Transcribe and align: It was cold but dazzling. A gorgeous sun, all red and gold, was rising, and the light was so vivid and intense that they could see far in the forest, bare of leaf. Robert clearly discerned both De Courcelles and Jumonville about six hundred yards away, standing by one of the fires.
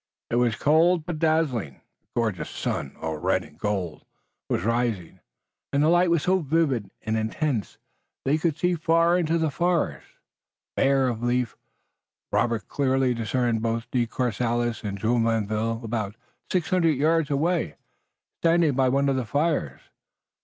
It 0.31 0.37
was 0.37 0.55
cold 0.55 1.05
but 1.05 1.19
dazzling. 1.19 1.75
A 1.75 1.79
gorgeous 2.15 2.49
sun, 2.49 2.95
all 2.99 3.17
red 3.17 3.43
and 3.43 3.59
gold, 3.59 4.03
was 4.49 4.63
rising, 4.63 5.19
and 5.71 5.83
the 5.83 5.89
light 5.89 6.09
was 6.09 6.23
so 6.23 6.39
vivid 6.39 6.89
and 7.03 7.15
intense 7.15 7.73
that 7.73 8.31
they 8.31 8.37
could 8.39 8.57
see 8.57 8.73
far 8.73 9.15
in 9.19 9.27
the 9.27 9.51
forest, 9.51 10.07
bare 10.75 11.07
of 11.07 11.21
leaf. 11.21 11.55
Robert 12.31 12.67
clearly 12.67 13.13
discerned 13.13 13.61
both 13.61 13.91
De 13.91 14.07
Courcelles 14.07 14.83
and 14.83 14.97
Jumonville 14.99 15.83
about 15.83 16.15
six 16.51 16.71
hundred 16.71 16.97
yards 16.97 17.29
away, 17.29 17.75
standing 18.41 18.73
by 18.73 18.89
one 18.89 19.07
of 19.07 19.15
the 19.15 19.23
fires. 19.25 19.81